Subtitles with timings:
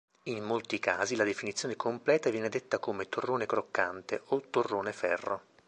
[0.23, 5.41] In molti casi la definizione completa viene detta come Torrone Croccante o Torrone Ferro.